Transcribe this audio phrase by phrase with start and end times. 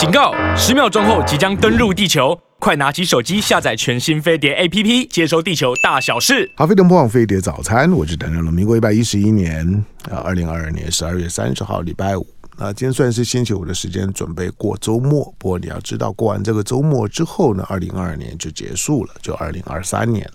[0.00, 0.32] 警告！
[0.56, 6.50] 十秒钟后即将登陆地球，快拿起手机下载全新飞碟 APP，接收地球大小事。
[6.56, 8.50] 好，飞碟播网飞碟早餐，我是邓仁龙。
[8.50, 12.26] 民国一百一十一年啊，二零二二年十二月三十号，礼拜五。
[12.56, 15.22] 啊，今天算是星期五的时间，准备过周末。
[15.36, 20.26] 不过你要知道，过完这个周末之后呢，二零二二年就结束了，就二零二三年。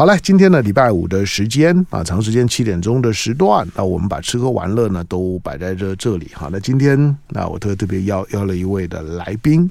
[0.00, 6.48] 好嘞，今天呢，礼拜五的时间啊，长时间七点钟的时段，那我们把吃喝玩乐呢都摆在这这里哈。
[6.50, 9.70] 那今天那我特特别邀邀了一位的来宾，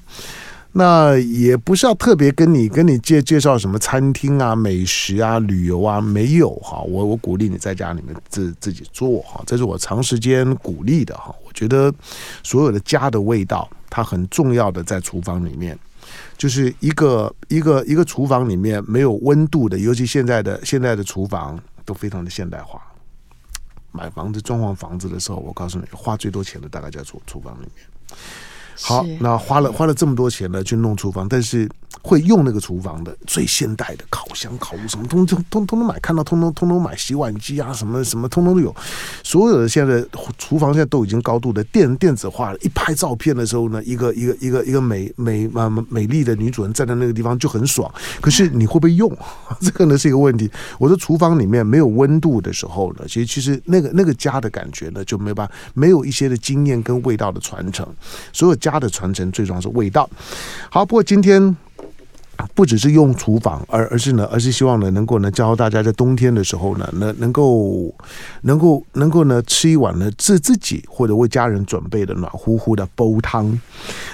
[0.71, 6.79] 那也不是要特别跟你跟你介介绍什么餐厅啊、美食啊、旅游啊，没有哈。
[6.81, 11.33] 我我鼓励你在家里面自自己做哈，这是我长时间鼓励的哈。
[11.43, 11.91] 我觉得
[12.43, 15.75] 所有的家的味道，它很重要的在厨房里面。
[16.39, 22.81] 就是一个一个一个厨房里面没有温度的，尤其现在的现在的厨房都非常的现代化。
[23.91, 28.17] 买房子装潢房子的时候，我告诉你，花最多钱的大概在厨厨房里面。
[28.81, 31.69] 好，那花了花了这么多钱呢，去弄厨房，但是。
[32.01, 38.73] 会用那个厨房的最现代的烤箱、烤炉，什么通通通通都买，看到通通通通买洗碗机啊，什么什么通通都有。
[39.21, 40.07] 所有的现在的
[40.37, 42.57] 厨房现在都已经高度的电电子化了。
[42.59, 47.91] 一拍照片的时候呢，一个一个一个一个美美啊美丽的女主人站在那个地方就很爽。
[48.21, 49.11] 可是你会不会用？
[49.59, 50.49] 这个呢是一个问题。
[50.77, 57.85] 我的厨房里面没有温度的时候呢，其实其实那个那个家的感觉呢就没有办法，没有一些的经验跟味道的传承。
[58.31, 60.09] 所有家家的传承最重要是味道。
[60.69, 61.55] 好，不过今天。
[62.55, 67.93] 不只是用厨房，而而是呢，而是希望呢，能够呢，教大家在冬天的时候呢，能能够
[68.43, 73.59] 能够能够呢，吃一碗呢自自己或者为家人准备的暖乎乎的煲汤。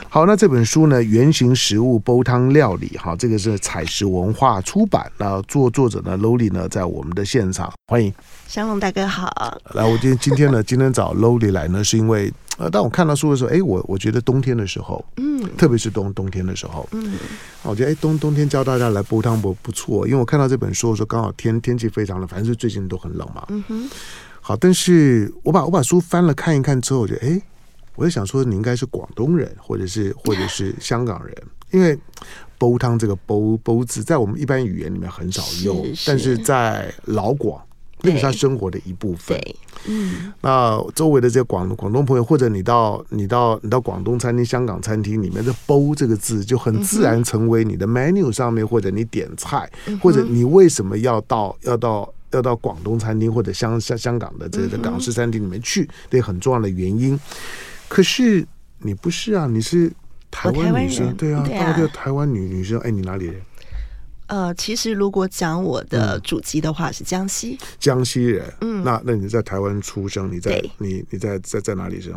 [0.09, 5.05] 好，那这本书呢，《原型食物煲汤料理》哈，这个是采食文化出版。
[5.19, 8.11] 那作作者呢，Lowly 呢，在我们的现场，欢迎。
[8.47, 9.61] 香龙大哥好。
[9.75, 12.33] 来，我今天今天呢，今天找 Lowly 来呢，是因为。
[12.57, 17.15] 呃，当我看到书的时候，哎，我我觉得冬天的时候，嗯，特别是冬冬天的时候，嗯，
[17.63, 23.89] 我觉得哎冬冬天教大家来煲汤不不错，因为我看到这本书的时候，刚好天天气非常冷，反正是最近都很冷嘛，嗯哼，
[24.39, 27.41] 好，但是我把我把书翻了看一看之后，我觉得哎，
[27.95, 31.35] 我就想说你应该是广东人，或者是或者是 香港人，
[31.71, 31.97] 因为
[32.57, 37.61] 煲汤这个煲煲字在我们一般语言里面很少用，是是但是在老广。
[38.13, 39.39] 那是他生活的一部分。
[39.87, 49.69] 嗯，那周围的这些广广东朋友，或者你到你到你到广东餐厅、香港餐厅里面的“煲”这个字，就很自然成为你的 menu 上面，或者你点菜，
[50.01, 57.19] 或者你为什么要到要到要到广东餐厅或者香香香港的这个港式餐厅里面去，这很重要的原因。
[57.87, 58.45] 可是
[58.79, 59.91] 你不是啊，你是
[60.31, 62.79] 台湾女生，对啊，大概就台湾女女生。
[62.79, 63.35] 哎，你哪里人？
[64.27, 67.57] 呃，其实如果讲我的祖籍的话，是江西。
[67.79, 70.31] 江西人，嗯，那那你在台湾出生？
[70.31, 72.13] 你在你你在在在哪里生？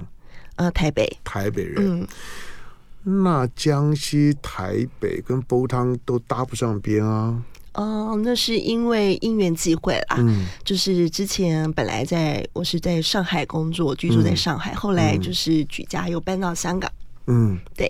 [0.56, 1.06] 呃，台北。
[1.22, 7.42] 台北人，嗯，那江西台北跟煲汤都搭不上边啊。
[7.74, 10.16] 哦，那是因为因缘际会啦。
[10.18, 16.90] 嗯，就是之前本来在我是在上海工作，居住在上海，后来就是举家又搬到香港。
[17.30, 17.86] 嗯，对，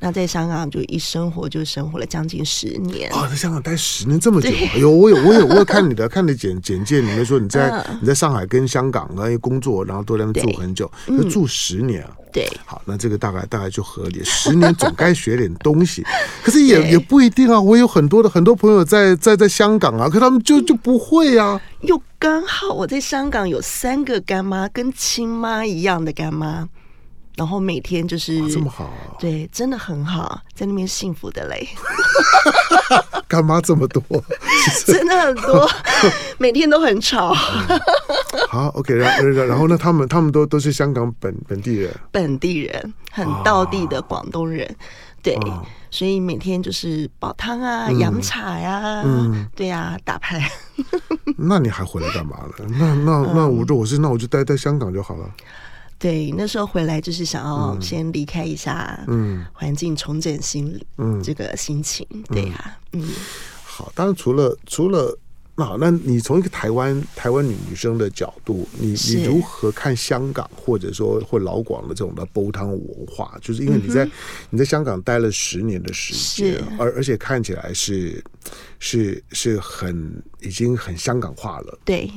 [0.00, 3.08] 那在香港就一生活就生活了将近十年。
[3.12, 12.10] 哦，在香港待十年这么久，哎呦，我有我有我有看你的 看你简简介里面说你在、嗯、你在上海跟香港啊工作，然后都在那住很久，就住十年啊。
[12.32, 16.04] 对，好，那这个大概大概就合理，十年总该学点东西，
[16.42, 17.60] 可是也也不一定啊。
[17.60, 21.60] 我有很多的很多朋友在在在香港啊，可他们就就不会啊。
[21.82, 26.68] 又刚好我在香港有三个干妈，跟亲妈一样的干妈。
[27.40, 31.66] 然后每天就是这么好，啊，对，真的很好，在那边幸福的嘞。
[33.26, 34.02] 干嘛这么多，
[34.84, 35.66] 真的很多，
[36.36, 37.32] 每天都很吵。
[37.32, 37.80] 嗯、
[38.46, 44.76] 好，OK，然后然后呢，他们他们都都是香港本本地人，本地人，很道地的广东人，啊、
[45.22, 49.02] 对，啊、所以每天就是煲汤啊，洋、嗯、茶呀、
[49.56, 50.46] 对呀、啊，打牌。
[51.38, 52.66] 那你还回来干嘛了？
[52.68, 55.24] 那那那我就我是那我就待在香港就好了。
[56.00, 63.06] 对，那时候回来就是想要先离开一下，嗯，环境重整心理，嗯，这个心情，嗯、对呀、啊，嗯。
[63.62, 65.16] 好，当然除了除了
[65.56, 73.36] 那好，那你从一个台湾台湾女生的角度，你你如何看香港或者说或老广的这种的煲汤文化？
[73.42, 74.10] 就是因为你在、嗯、
[74.48, 78.24] 你在香港待了十年的时间，而而且看起来是
[78.78, 82.10] 是是很已经很香港化了，对。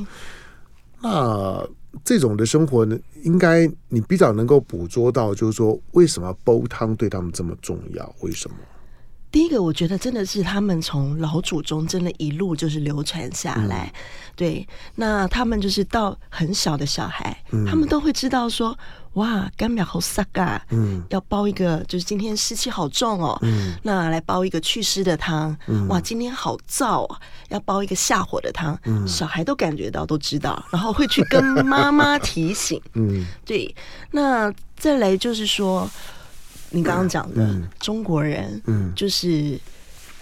[1.02, 1.68] 那
[2.04, 8.16] 这种的生活呢，应该你比较能够捕捉到，就是说为什么煲汤对他们这么重要？
[8.22, 8.56] 为什么？
[9.33, 14.00] 第一个，我觉得真的是他们从老祖宗真的一路就是流传下来，嗯、
[14.35, 14.68] 对。
[14.94, 18.77] 那他们就是到很小的小孩，嗯、他们都会知道说，
[19.13, 27.19] 哇，干苗好撒嘎，嗯，要煲一个，就是今天湿气好重哦，嗯，那来煲一个祛湿的汤，嗯，哇，今天好燥啊，
[27.50, 33.75] 要煲一个下火的汤，嗯，小孩都感觉到，都知道，然后会去跟妈妈提醒， 嗯，对。
[34.12, 35.89] 那再来就是说。
[36.75, 39.60] 你刚刚讲的中国人，嗯，就是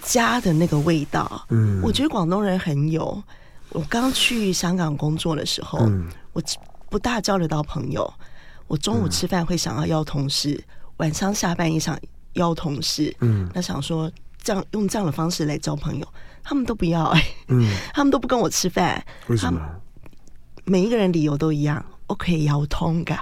[0.02, 3.22] 家的那个味道，嗯，我觉得广东人很有。
[3.70, 6.42] 我刚去香港工作的时候，嗯，我
[6.90, 8.12] 不大交得到朋友。
[8.66, 10.62] 我中午吃饭会想要邀同事，
[10.98, 11.98] 晚上下班也想
[12.34, 14.12] 邀同事，嗯，那想说
[14.42, 16.06] 这样用这样的方式来交朋友，
[16.44, 19.60] 他们都不要，哎，嗯， 他们都不跟我吃饭，为什么？
[20.64, 23.18] 每一个人理由都一样，我可以邀通噶，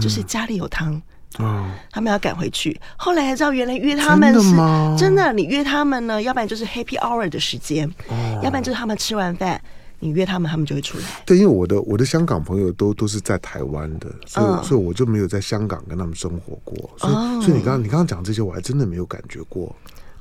[0.00, 1.00] 就是家里有汤。
[1.38, 5.32] 哦，他们要赶回去，后来才知道原来约他们是真的，真的。
[5.32, 9.60] 你约他们呢，要不然就是 Happy Hour 的时间，哦，要不然就是他们吃完饭，
[10.00, 11.04] 你约他们，他们就会出来。
[11.24, 19.74] 对，因为我的我的香港朋友都都是在台湾的，所以、嗯、所以我就没有在香港跟他们生活过，所以、哦、所以你刚刚你刚刚讲这些，我还真的没有感觉过。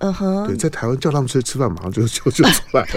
[0.03, 2.87] 嗯哼，对，在台湾叫他们出去吃饭，马上就就就出来了，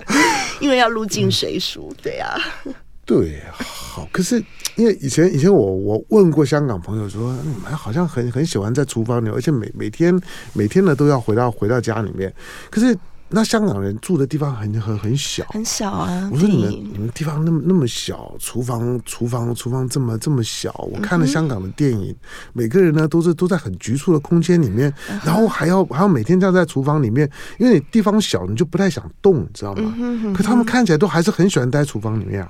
[0.60, 2.36] 因为要入境随俗，对呀、啊。
[3.06, 4.44] 对，好，可是
[4.78, 10.18] 因为以前以前我我问过香港朋友说，你们好像很很喜欢在厨房里，而且每每天
[10.52, 12.32] 每天呢都要回到回到家里面。
[12.70, 12.96] 可是
[13.30, 16.30] 那香港人住的地方很很很小，很小啊。
[16.32, 20.72] 我说你们你们地方那么那么小，厨房厨房厨房这么这么小。
[20.92, 22.16] 我看了香港的电影，嗯、
[22.52, 27.28] 每个人呢都是都在很局促的空间里面，嗯、然后还要还要每天这样在厨房里面，
[27.58, 29.82] 因为你地方小，你就不太想动，你知道吗？
[29.82, 32.48] 嗯哼嗯哼，可他们看起来都还是很喜欢待厨房里面啊。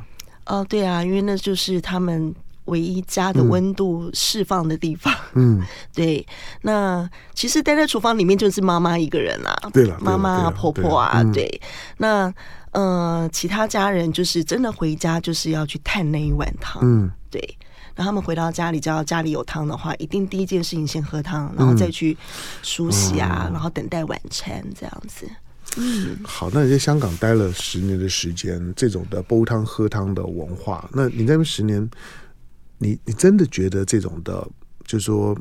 [0.48, 2.34] 哦，对啊，因为那就是他们
[2.64, 5.14] 唯一家的温度释放的地方。
[5.34, 5.62] 嗯，
[5.94, 6.26] 对。
[6.62, 9.70] 那其实待在厨房里面就是妈妈一个人啦、啊。
[9.70, 11.60] 对了，妈妈、婆婆啊，对。
[11.98, 12.32] 那
[12.72, 16.82] 呃，其他家人就是真的回家就是要去探那一碗汤。
[16.82, 17.56] 嗯，对。
[17.94, 22.16] 然后他们回到家里，只要家里有汤的话，一定第一件事情先喝汤，然后再去
[22.62, 25.28] 梳洗啊，嗯、然后等待晚餐这样子。
[25.76, 31.88] 嗯，好，那你在香港待了十年的时间，这种的煲汤喝汤的文化，那你在那十年，
[32.78, 34.48] 你你真的觉得这种的，
[34.84, 35.38] 就是说，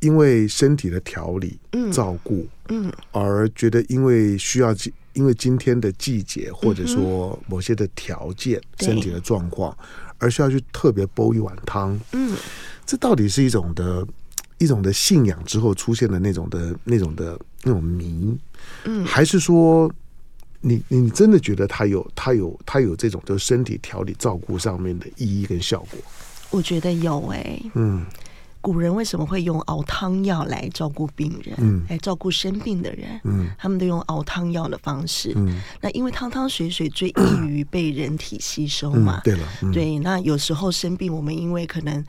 [0.00, 1.58] 因为身体的调理、
[1.92, 4.74] 照顾，嗯，而觉得因为需要，
[5.14, 9.74] 因为今天的季节或者说某些的条件、身体的状况，
[10.18, 12.36] 而需要去特别煲一碗汤，嗯，
[12.84, 14.06] 这到底是一种的，
[14.58, 18.36] 一种的信仰之后出现的那种的那种的那种迷。
[18.84, 19.92] 嗯，还是说
[20.60, 26.00] 你，你你真的觉得他有他有他有这种就是身体调理照顾上面的意义跟效果？
[26.50, 27.70] 我觉得有哎、欸。
[27.74, 28.06] 嗯，
[28.60, 31.54] 古人为什么会用熬汤药来照顾病人？
[31.58, 33.20] 嗯，来照顾生病的人？
[33.24, 35.32] 嗯，他们都用熬汤药的方式。
[35.36, 39.18] 嗯，那因为汤汤水水最易于被人体吸收嘛。
[39.18, 42.02] 嗯、对了，嗯、对，那有时候生病，我们因为可能。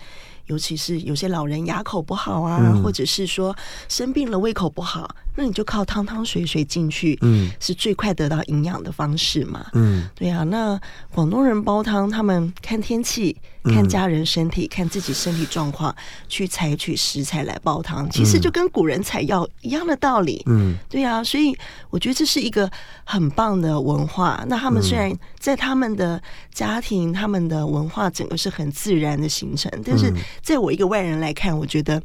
[0.47, 3.55] 尤其是有些老人牙口不好啊，嗯、或者是说
[3.89, 9.65] 生病了胃口不好，那你就靠汤汤水水进去，嗯，是最快得到营养的方式嘛。
[9.73, 10.43] 嗯，对啊。
[10.43, 10.79] 那
[11.13, 13.35] 广东人煲汤，他们看天气、
[13.65, 15.95] 看家人身体、嗯、看自己身体状况，
[16.27, 20.41] 去采取食材来煲汤，其实就跟古人采药一样的道理。
[20.45, 21.23] 嗯，对啊。
[21.23, 21.55] 所以
[21.89, 22.69] 我觉得这是一个
[23.03, 24.43] 很棒的文化。
[24.47, 26.21] 那他们虽然在他们的
[26.53, 30.13] 家庭、他们的文化整个是很自然的形成，但是。
[30.41, 32.01] 在我一个外人来看，我觉得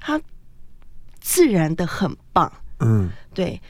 [0.00, 0.20] 他
[1.20, 2.52] 自然的很棒。
[2.80, 3.60] 嗯，对，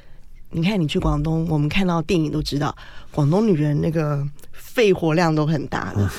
[0.50, 2.76] 你看，你去广东，我们看到电影都知道，
[3.12, 6.10] 广东女人那个肺活量都很大的。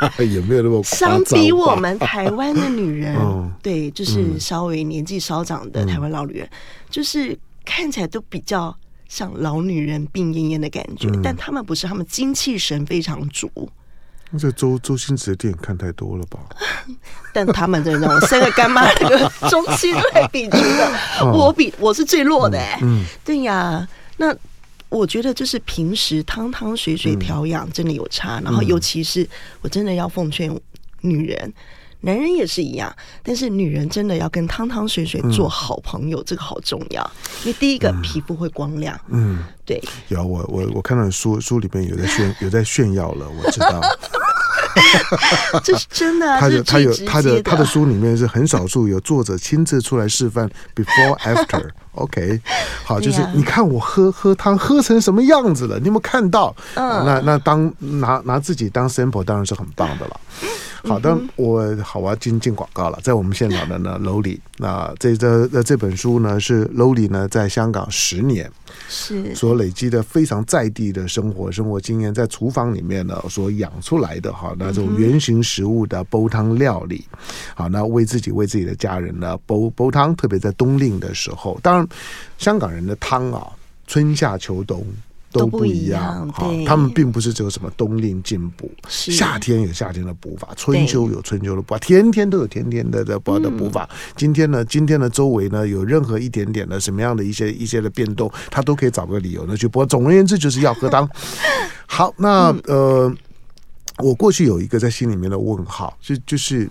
[0.00, 6.56] 嗯、对， 也没有那么相比我们台湾的女人，嗯、对，就是稍微年纪稍长的台湾老女人，嗯、
[6.90, 8.74] 就是看起来都比较
[9.08, 13.50] 像老女人病恹恹的感觉，嗯、但他们不是，他们精气神非常足。
[14.32, 16.38] 那这周周星驰的电影看太多了吧？
[17.34, 20.48] 但他们这种三个干妈那个中气都还比
[21.34, 22.56] 我比我是最弱的。
[22.80, 23.88] 嗯，对呀。
[24.16, 24.32] 那
[24.90, 29.26] 我觉得就是平时汤汤水水调养真的有差，嗯、然后尤其是
[29.62, 30.54] 我真的要奉劝
[31.00, 31.54] 女人。
[32.02, 32.90] 男人也是一样，
[33.22, 37.10] 但是女人真的要跟汤汤水水做好朋友，嗯、这个好重要。
[37.44, 39.78] 因为第一个皮肤会光亮，嗯，对。
[40.08, 43.82] 有我我我看到书书里面有在炫 有在炫耀了，我知道。
[45.62, 51.68] 这是真的，他的他有他的他的书里面是很少数有作者亲自出来示范 before after。
[51.92, 52.40] OK，
[52.84, 55.78] 好，就是你看我喝喝汤喝成什么样子了？
[55.78, 56.54] 你有没有看到？
[56.74, 60.20] 嗯，那那当拿拿自己当 sample 当然是很棒的了。
[60.82, 62.98] 好的，我好，我要进进广告了。
[63.02, 68.50] 在我们现场的呢，Lowly，那这这这这本书呢是 Lowly 呢在香港十年
[68.88, 77.04] 是所累积的非常在地的生活生活经验，在厨房里面呢所养出来的哈那种原型食物的煲汤料理，
[77.54, 81.79] 好，那为自己为自己的家人呢煲煲汤，特别在冬令的时候，当然
[82.38, 83.46] 香港人的汤啊，
[83.86, 84.84] 春夏秋冬。
[85.32, 93.88] 都不一样，哈，他们并不是只有什么冬令进补，夏天有夏天的补法，春秋有春秋的补法，天天都有天天的的补的补法。
[94.16, 99.86] 今天呢，今天的周围呢，有任何一点点的什么样的一些一些的变动，他都可以找个理由呢去补。
[99.86, 101.08] 总而言之，就是要喝汤。
[101.86, 103.14] 好，那呃，
[103.98, 106.68] 我过去有一个在心里面的问号，就就是。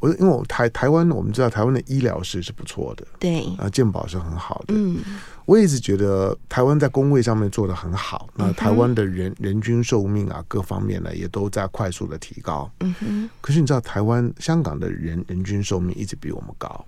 [0.00, 4.74] 我因为我台台湾，我们知道台湾的医疗是是不错的，对啊，健保是很好的。
[4.74, 4.98] 嗯，
[5.44, 8.28] 我一直觉得台湾在工位上面做的很好。
[8.34, 12.70] 那台湾的人人均寿命啊，各方面呢也都在快速的提高。
[12.80, 13.30] 嗯哼。
[13.42, 16.82] 可是你知道，台湾香港的人人均寿命一直比我们高，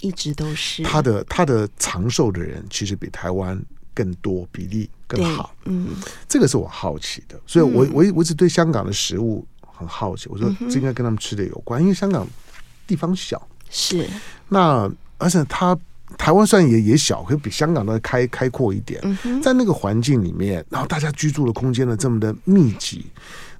[0.00, 0.82] 一直都是。
[0.84, 5.54] 他的他的长寿的人其实比台湾更多，比例更好。
[5.66, 5.88] 嗯，
[6.26, 10.30] 这个是我好奇的，所以我我我一直对香港的食物很好奇。
[10.30, 12.26] 我说这应该跟他们吃的有关，因为香港。
[12.86, 14.08] 地方小是，
[14.48, 15.76] 那而且它
[16.16, 19.00] 台湾虽然也也小，可以比香港的开开阔一点。
[19.42, 23.06] 在那个环境里面，然后大家居住的空间呢这么的密集。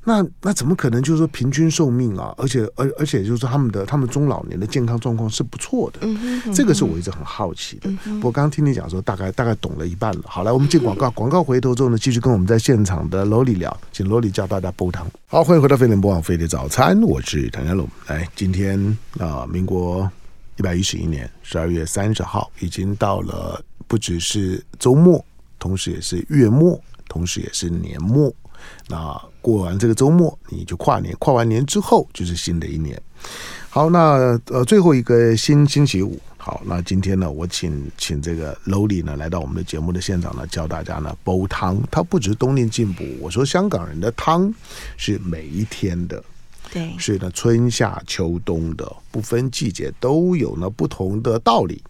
[0.04, 2.34] 那那怎么可能就是说平均寿命啊？
[2.36, 6.00] 而且而而且就是说他们的他们中老年的健康状况是不错的。
[6.02, 7.90] 嗯哼，嗯哼，这个是我一直很好奇的。
[8.04, 10.20] 不过刚刚听你讲说，大概大概懂了一半了。
[10.26, 15.06] 好，来我们进广告，广告回头之后呢，继续跟我们在现场的 Lowly 聊，请 Lowly 教大家煲汤。
[15.26, 17.88] 好，欢迎回到飞碟播网飞碟早餐，我是唐家龙。
[18.06, 18.78] 来，今天
[19.18, 20.08] 啊、呃，民国
[20.56, 25.24] 一百一十一年十二月三十号，已经到了，不只是周末，
[25.58, 28.30] 同时也是月末，同时也是年末。
[28.88, 33.00] 那过完这个周末，你就跨年，跨完年之后就是新的一年。
[33.70, 41.80] 好，那呃最后一个星星期五，好，那今天呢，我请请这个 Lori 呢来到我们的节目的现场呢，教大家呢煲汤。
[41.90, 44.52] 它不止冬令进补，我说香港人的汤
[44.96, 46.22] 是每一天的。
[46.74, 51.80] 对，所以呢，春夏秋冬的不分季节都有呢不同的道理，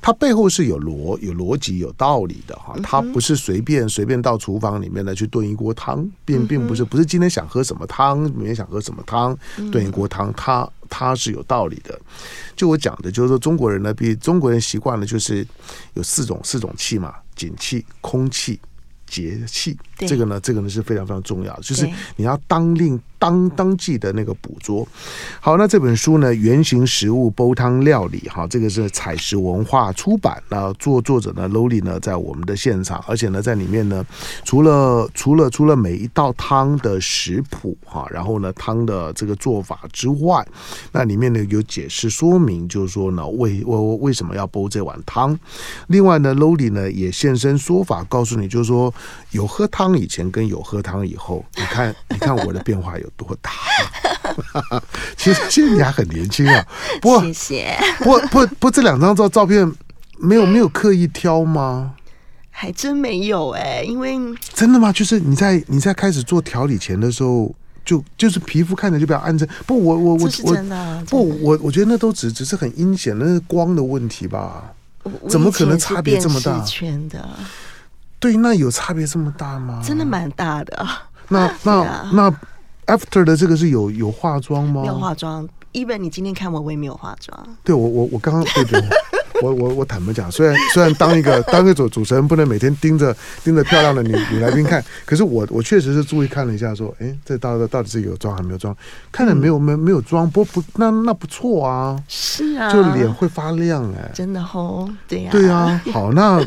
[0.00, 9.36] 它背后是有逻有逻辑有道理的哈，它不是随便随便到厨房里面呢去炖一锅汤，并并不是不是今天想喝什么汤，明天想喝什么汤
[9.70, 12.00] 炖一锅汤，它它是有道理的。
[12.56, 15.46] 就我讲的，就是说中国人呢，比中国人习惯了就是
[15.92, 18.58] 有四种四种气嘛，景气、空气、
[19.06, 19.76] 节气。
[20.06, 23.00] 这个呢，这个呢是非常非常重要的，就是你要当令。
[23.20, 24.88] 当当季的那个捕捉，
[25.40, 30.42] 好，那这本书呢，原型食物煲汤料理，哈，这个是采食文化出版。
[30.48, 34.02] 那作作者呢，Lowly 呢，在我们的现场，而且呢，在里面呢，
[34.42, 40.42] 除了除了除了每一道汤的食谱，哈，然后呢，汤的这个做法之外，
[40.90, 45.38] 那里面呢有解释说明，就是说呢，为为为什么要煲这碗汤。
[45.88, 48.94] 另外呢，Lowly 呢也现身说法，告诉你，就是说
[49.32, 53.10] 有喝汤以前跟有喝汤以后，你看 你看我的变化有。
[53.16, 53.50] 多大？
[55.16, 56.66] 其实，其实你还很年轻啊。
[57.02, 57.76] 不过，谢谢。
[57.98, 59.70] 不过，不，不，这两张照照片
[60.18, 61.94] 没有没有刻意挑吗？
[62.50, 64.18] 还真没有哎、欸，因为
[64.54, 64.92] 真的吗？
[64.92, 67.54] 就是你在你在开始做调理前的时候，
[67.84, 69.48] 就就是皮肤看着就比较暗沉。
[69.66, 74.72] 不，我我我我真的不，我我觉得那都只只是很阴险，那是光的问题吧？
[75.28, 76.60] 怎么可能差别这么大？
[76.64, 77.28] 圈的
[78.20, 79.82] 对，那有差别这么大吗？
[79.84, 80.86] 真的蛮大的。
[81.28, 81.82] 那那
[82.14, 82.32] 那。
[82.86, 84.80] After 的这个是有有化妆吗？
[84.80, 87.46] 没有化妆，Even 你今天看我，我也没有化妆。
[87.62, 88.82] 对我我我刚刚对对，
[89.42, 98.76] 我我我坦白讲，虽然虽然当一个 当一个主主持人不能每天盯着盯着漂亮的女女来宾看，可是我我确实是注意看了一下，说，哎，这到底到底是有妆还没有妆？
[99.12, 106.42] 看着没有没没有妆，不不那那不错啊，是啊，就脸会发亮哎、欸，真的哦，对呀、啊，对啊，好那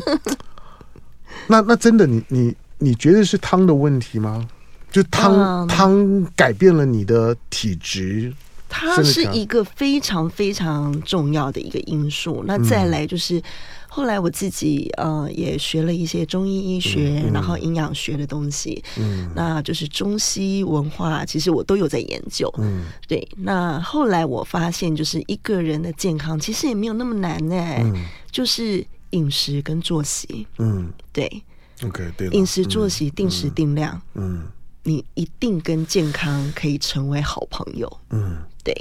[1.48, 4.46] 那那真的你你你觉得是汤的问题吗？
[4.90, 8.32] 就汤汤改变了你的体质，
[8.68, 12.44] 它是一个非常非常重要的一个因素。
[12.46, 13.42] 那再来就是
[13.88, 23.26] 后来我自己呃也学了一些中医医学，然后营养学的东西，嗯，那就是中西文化，其实我都有在研究，嗯，对。
[23.36, 27.84] 那后来我发现，就是一个人的健康其实也没有那么难哎，
[28.30, 28.84] 就是
[29.14, 31.42] 饮食跟作息，嗯，对
[31.82, 34.46] ，OK，对，饮食作息定时定量，嗯。
[34.86, 37.90] 你一定跟健康可以成为好朋友。
[38.10, 38.76] 嗯，对。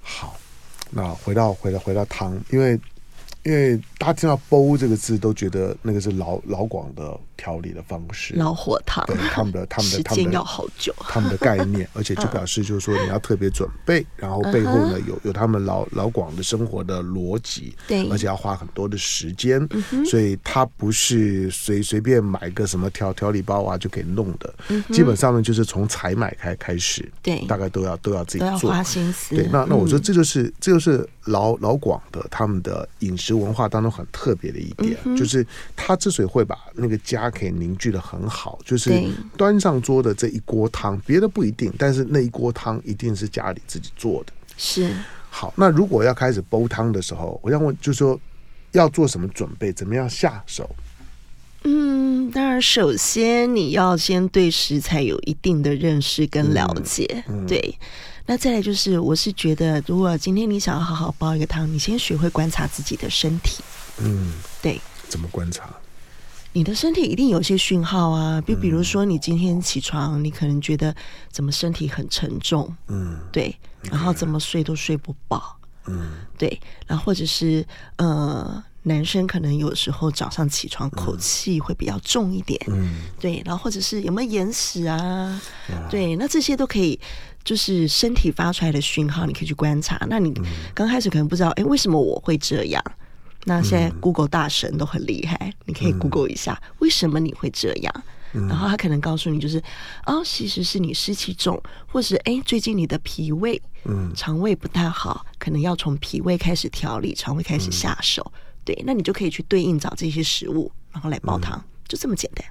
[0.00, 0.38] 好，
[0.90, 2.78] 那回到回到回到汤，因为
[3.42, 19.66] 因为大家听到“煲”这个字，都觉得那个是老老广的调理的方式，老火汤，对他们的他们的他们的要好久，他们的概念， 而且就表示就是说你要特别准备，然后背后呢有有他们老老广的生活的逻辑，对，而且要花很多的时间，
[20.04, 24.54] 所以它不是随随便买个什么调调理包啊就可以弄的，
[24.92, 38.90] 基本上呢就是从采买开开始，对，大概都要都要自己做，花心思，对，那那我说这就是这就是老老广的他们的饮食文化当中很特别的一点，就是他之所以会把那个家可以凝聚的很好，就是
[39.36, 44.32] 端上桌的这一锅汤，别的不一定，但是那一锅汤一定是家里自己做的。
[44.56, 44.92] 是
[45.30, 48.20] 好，那如果要开始煲汤的时候，我想问，就是说
[48.72, 50.68] 要做什么准备，怎么样下手？
[51.62, 57.78] 嗯，当然，首先你要先对食材有一定的认识跟了解，嗯嗯、对。
[58.26, 63.62] 那再来就是，我是觉得，如果今天你想要好好煲一个汤，你先学会观察自己的身体。
[63.98, 64.32] 嗯，
[64.62, 64.80] 对。
[65.08, 65.68] 怎么观察？
[66.52, 70.94] 你的身体一定有些讯号啊，比比如说，你今天起床，你可能觉得
[71.30, 77.64] 怎么身体很沉重，嗯，对，然后怎么睡都睡不饱，嗯，对，然后或者是
[77.96, 85.40] 呃，男生可能有时候早上起床口气会比较重一点，嗯，对，然后或者是有没有眼屎啊，
[85.88, 86.98] 对，那这些都可以。
[87.42, 89.98] 就是身体发出来的讯号，你可以去观察。
[90.10, 90.30] 那你
[90.74, 92.84] 刚开始可能不知道，哎，为什么我会这样？
[93.44, 98.04] 那现在 Google 大神都很厉害，你可以 Google 一下，为什么你会这样？
[98.32, 99.60] 然后他可能告诉你，就是
[100.06, 108.30] 哦，其实是你湿气重，或是哎，最近你的脾胃、嗯，肠胃不太好，可能要从脾胃开始调理，肠胃开始下手。
[108.62, 112.44] 对，那你就可以去对应找这些食物，然后来煲汤，就这么简单。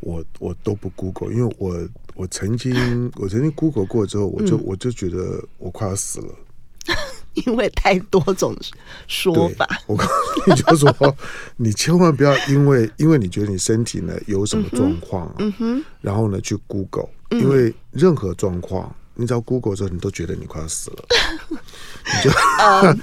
[0.00, 2.74] 我我都不 Google，因为我我曾经
[3.14, 6.34] 我曾经 Google 过之后，我就、嗯、我就觉得我快要死了，
[7.46, 8.56] 因为太多种
[9.06, 9.66] 说法。
[9.86, 11.16] 我告诉你就说，
[11.56, 18.94] 你千万不要因为因为你觉得你身体呢有什么状况、啊，嗯哼，然后呢去 Google，因为任何状况。
[19.20, 21.04] 你只要 Google 之后，你都觉得你快要死了，
[21.52, 22.30] 你就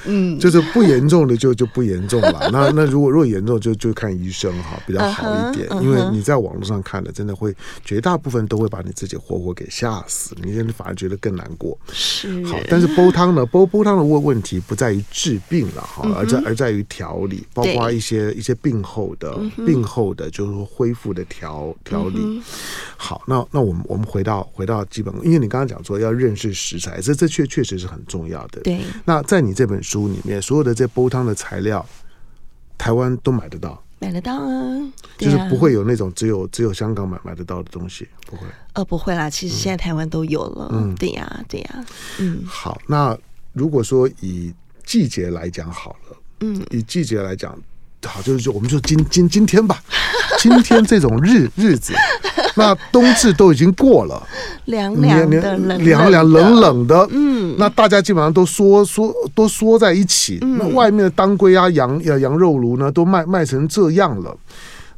[0.06, 2.50] 嗯， 就是不严重的就就不严重了。
[2.52, 5.68] 那那如果如果严重就就看医生哈，比较好一点。
[5.80, 7.56] 因为你在网络上看的，真的会
[7.86, 11.78] 绝大部分都会把你自己活活给吓死，你你反而觉得更难过。
[11.94, 22.42] 是好，但是煲汤呢，煲煲汤的问问题不在于治病了哈，而在而在于调理，包括一些一些病后的病后的就是恢复的调调理。
[22.98, 26.07] 好，那那我们我们回到回到基本，因为你刚刚讲说要。
[26.08, 28.62] 要认识食材，这这确确实是很重要的。
[28.62, 31.86] 对，那在你这本书里面，所有的这煲汤的材料，
[32.78, 38.44] 台湾都买得到，买得到啊，就是不会有那种只有只有香港买买得到的东西，不会。
[38.74, 40.70] 呃，不会啦，其实现在台湾都有了。
[40.72, 41.86] 嗯，对呀，对呀。
[42.20, 43.16] 嗯，好，那
[43.54, 44.54] 如果说以
[44.86, 47.56] 季节来讲好了，嗯，以季节来讲。
[48.06, 49.84] 好，就是说，我们就今今今天吧，
[50.40, 51.94] 今天这种日日子，
[52.56, 54.22] 那冬至都已经过了，
[54.66, 64.36] 凉凉的，冷凉凉冷冷的，嗯，那大家基本上都缩缩都缩在一起，嗯、那外面的当归啊、羊羊肉炉呢，都卖卖成这样了。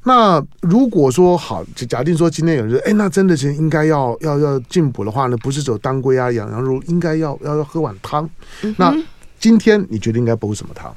[0.03, 8.27] 那如果说好，就假定说今天有人说，哎，那真的是应该要要要进补的话呢，不是走当归啊、羊羊肉，应该要要要喝碗汤。
[8.61, 8.95] 嗯、那
[9.39, 10.95] 今天你觉得应该煲什么汤？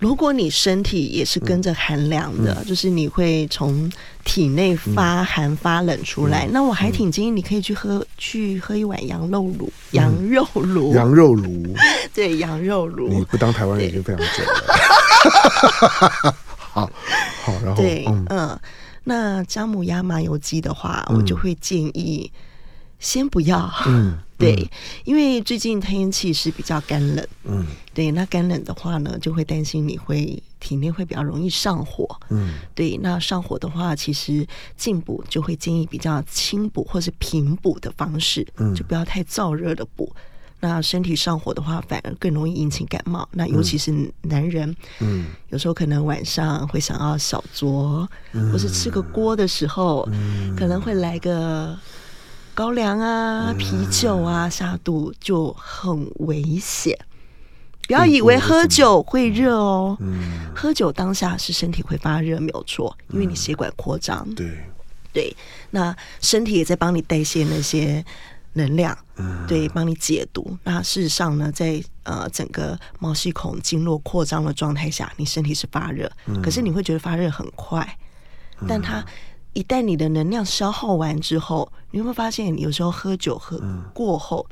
[0.00, 3.88] 如果你身体也是跟着寒凉的，嗯、就是你会从
[4.24, 11.74] 体内发寒发冷出来，嗯、那我还挺建议你可以去喝去喝一碗羊肉炉，羊肉炉，羊肉炉，
[12.14, 13.08] 对，羊肉炉。
[13.08, 16.34] 你不当台湾人已经非常久了。
[16.56, 16.90] 好，
[17.44, 18.60] 好，然后对，嗯，嗯，
[19.04, 22.32] 那姜母鸭麻油鸡的话，我就会建议
[22.98, 23.70] 先不要。
[23.86, 24.18] 嗯。
[24.40, 24.68] 对，嗯、
[25.04, 40.10] 因为最近天气是比较干冷，嗯，对，那干冷的话呢，就会担心你会体内会比较容易上火，嗯，对，那上火的话，其实进补就会建议比较轻补或是平补的方式，嗯，就不要太燥热的补。
[40.62, 43.26] 那身体上火的话，反而更容易引起感冒。
[43.32, 51.78] 那尤其是男人，嗯，有时候可能晚上会想要小酌，嗯、或是吃个锅的时候，嗯、可能会来个。
[52.54, 56.98] 高粱啊，啤酒啊，下肚就很危险。
[57.86, 59.96] 不要以为喝酒会热哦，
[60.54, 64.28] 喝酒当下是身体会发热，没有错，因为你血管扩张。
[64.34, 64.48] 对
[65.12, 65.36] 对，
[65.70, 68.04] 那身体也在帮你代谢那些
[68.52, 68.96] 能量，
[69.48, 70.56] 对，帮你解毒。
[70.62, 76.10] 那事实上呢，在呃整个毛细孔经络扩张的状态下，你身体是发热，
[76.42, 77.98] 可是你会觉得发热很快，
[78.68, 79.04] 但它。
[79.52, 83.60] 一旦你的能量消耗完之后，你有没有发现，有时候喝酒喝
[83.92, 84.46] 过后，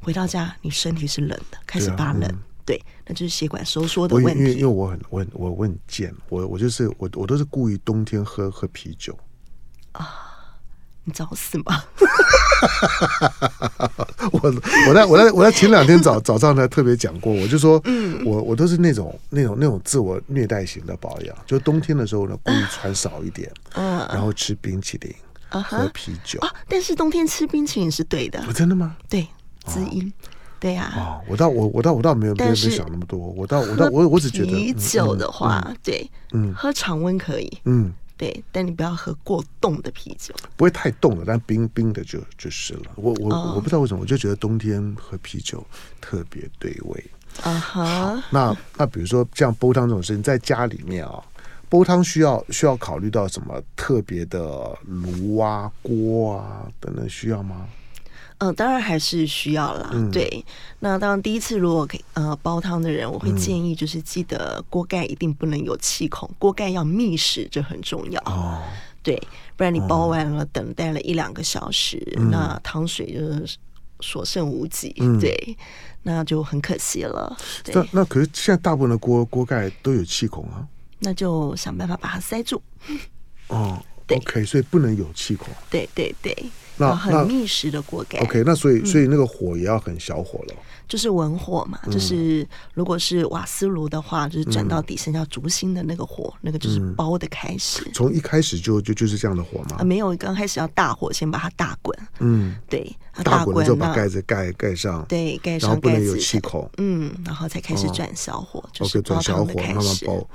[0.00, 2.30] 回到家你身体是冷的，开始发冷。
[2.64, 4.40] 对，那就是血管收缩的问题。
[4.40, 9.16] 因为因为我很我很我我很贱，我我就是我我都是故意冬天喝喝啤酒
[9.92, 10.24] 啊。
[11.04, 11.82] 你找死吗？
[14.30, 14.40] 我
[14.88, 25.10] 我在我在我在前两天早早上呢特别讲过，我就说，嗯，我我都是那种那种那种自我虐待型的保养，就冬天的时候呢，故意穿少一点，嗯，然后吃冰淇淋，
[25.48, 26.52] 喝啤酒啊。
[26.68, 28.96] 但是冬天吃冰淇淋是对的，真的吗？
[29.08, 29.26] 对，
[29.66, 30.12] 滋阴，
[30.60, 30.92] 对呀。
[30.96, 37.92] 哦，我倒我我倒我倒没有没有想那么多，我倒我倒我我只觉得啤酒的话，对，嗯，喝常温可以，嗯。
[38.18, 42.90] 对，但你不要喝过冻的啤酒，不会太冻了，但冰冰的就就是了。
[42.96, 43.54] 我我、oh.
[43.54, 45.64] 我不知道为什么，我就觉得冬天喝啤酒
[46.00, 47.04] 特别对味。
[47.44, 48.22] 啊哈、uh，huh.
[48.32, 51.22] 那那比如说像煲汤这种事情，在家里面啊，
[51.68, 57.66] 煲汤需要需要考虑到什么特别的炉啊、锅啊等等需要吗？
[58.38, 59.90] 嗯，当然还是需要啦。
[59.92, 60.44] 嗯、对，
[60.78, 68.20] 那当然第一次如果可以呃煲汤的人，我会建议就是记得锅盖一定不能有气孔，锅盖要密实，这很重要。
[68.26, 68.62] 哦，
[69.02, 69.20] 对，
[69.56, 73.56] 不然你煲完了，等待了一两个小时，嗯、那汤水就是
[73.98, 74.94] 所剩无几。
[75.00, 75.56] 嗯、对，
[76.04, 77.36] 那就很可惜了。
[77.64, 80.64] 对，那那可是现在大部分的锅锅盖都有气孔啊，
[81.00, 82.62] 那就想办法把它塞住。
[83.48, 85.48] 哦对，OK，所以不能有气孔。
[85.68, 86.34] 对对对。
[86.80, 90.54] 那很密实的锅盖，OK，那所以所以那个火也要很小火了，
[90.86, 97.82] 就是文火嘛，就是如果是瓦斯炉的话，就是转到底剩下烛心的那个火，那个就是包的开始。
[97.92, 99.78] 从一开始就就就是这样的火吗？
[99.80, 101.98] 啊，没有，刚开始要大火，先把它大滚。
[102.20, 106.70] 嗯，对，大滚之后把盖子盖盖上，对，盖上，然后不能有气孔。
[106.76, 110.30] 嗯，然后才开始转小火，就是转小火慢慢煲。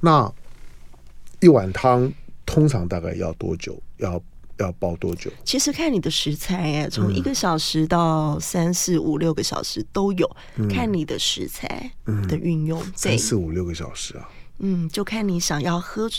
[0.00, 0.32] 那
[1.40, 2.12] 一碗汤
[2.44, 3.80] 通常大概要多久？
[3.98, 4.20] 要？
[4.58, 5.30] 要煲多久？
[5.44, 11.88] 其实看你的食材，哎，从一个小时到三四五六个小时都有，嗯、看你的食材
[12.26, 12.82] 的运用。
[12.96, 16.10] 三四五六个小时啊，嗯，就看你想要喝，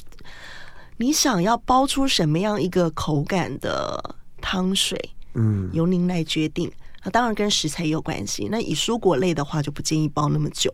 [0.96, 4.98] 你想要煲出什么样一个口感的汤水，
[5.34, 6.72] 嗯，由您来决定。
[7.04, 8.48] 那当然跟食材也有关系。
[8.50, 10.74] 那以蔬果类的话，就不建议煲那么久。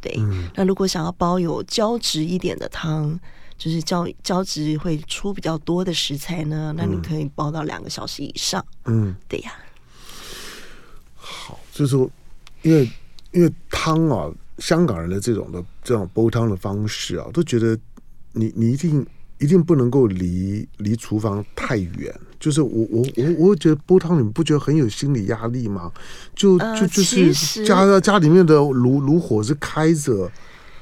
[0.00, 3.18] 对，嗯、那如果想要煲有胶质一点的汤。
[3.60, 8.64] 就是胶胶质会出比较多的食材呢，那你可以煲到两个小时以上。
[8.86, 9.52] 嗯，对呀。
[11.14, 12.10] 好，就是说，
[12.62, 12.90] 因为
[13.32, 17.78] 因为汤啊，香港人的这种的这种煲汤的方式啊，都觉得
[18.32, 19.06] 你你一定
[19.38, 22.18] 一定不能够离离厨房太远。
[22.40, 25.92] 就是我我我我觉得煲汤，你们不觉得很有心理压力吗？
[26.34, 30.28] 就就就是家家里面的炉炉火是开着。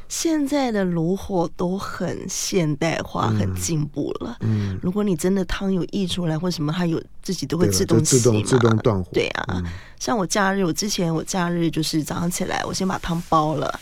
[0.09, 4.38] 现在的炉火都很现代化，很进步了。
[4.40, 9.11] 嗯，如果你真的汤有溢出来或什么，它有自己都会自动自动自动断火。
[9.12, 9.62] 对啊，
[10.01, 13.79] 像我假日，我之前我假日就是早上起来，我先把汤煲了，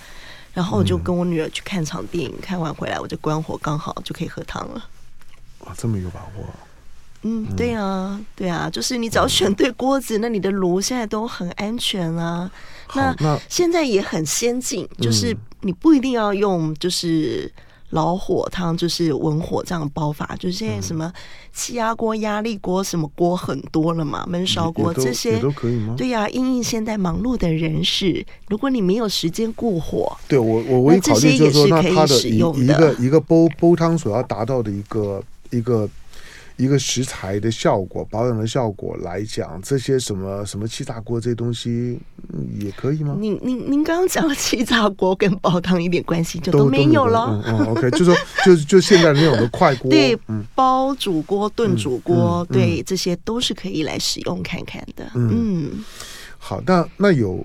[0.53, 4.85] 然后我就跟我女儿去看场电影，看完回来我就关火，刚好就可以喝汤了。
[5.61, 6.45] 哇，这么有把握！
[7.27, 12.51] 嗯，对啊，对啊，就是你只要选对锅子，那你的炉现在都很安全啊。
[12.95, 15.37] 那那现在也很先进，就是。
[15.63, 17.51] 你不一定要用，就是
[17.91, 20.37] 老火汤，就是文火这样的煲法。
[20.39, 21.13] 就是现在什么
[21.53, 25.95] 气压锅、压力锅，什么锅很多了嘛，焖烧锅这些都可以吗？
[25.97, 35.89] 对呀、啊，因应现在忙碌的人士，如果你没有时间过火，对我我我考虑就是说，那它的一一个一个煲煲汤所要达到的一个一个。
[36.57, 41.99] 一个食材的效果、保养的效果来讲，这些什么什么气炸锅这些东西
[42.59, 43.15] 也可以吗？
[43.19, 47.43] 您您您刚刚讲的气炸锅跟煲汤一点关系就都没有了。
[47.47, 50.19] 嗯，嗯，OK，就说 就就现在那种的快锅，对，
[50.55, 55.05] 煲煮锅、炖煮锅，嗯、对，这些都是可以来使用看看的。
[55.15, 55.85] 嗯，嗯
[56.39, 57.45] 好，那那有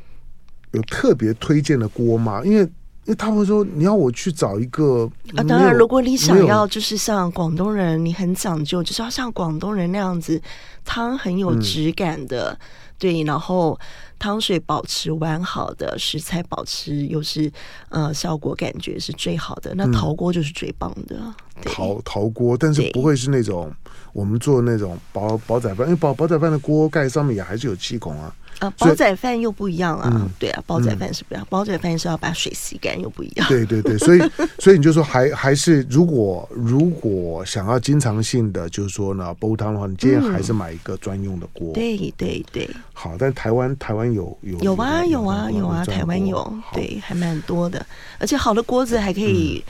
[0.71, 2.41] 有特别推荐的锅吗？
[2.45, 2.65] 因为。
[3.05, 10.39] 因为他们说你要我去找一个啊，当然，如果你想要就是像广东人，你很讲究，就是要像广东人那样子，
[10.85, 12.59] 汤很有质感的，嗯、
[12.99, 13.79] 对，然后
[14.19, 17.51] 汤水保持完好的，食材保持又是
[17.89, 21.19] 呃效果感觉是最好的，那陶锅就是最棒的。
[21.65, 23.71] 陶陶锅，但是不会是那种
[24.13, 28.33] 我们做的那种煲煲仔饭，因为煲煲仔饭的锅盖上面也还是有气孔啊。
[28.59, 30.11] 啊，煲仔饭又不一样啊！
[30.13, 33.47] 嗯、对啊，煲仔饭是不一样，嗯、煲仔饭是要把水吸干，又不一样。
[33.47, 34.21] 对对对，所以
[34.59, 41.73] 所以你就说还还是如果如果想要经常性的，就是说呢，煲汤的话，你今天还是买一个专用的锅。
[41.73, 42.69] 对对对。
[42.93, 47.83] 好，但台湾台湾有有有啊有啊有啊，台湾有，对，还蛮多的，
[48.19, 49.63] 而且好的锅子还可以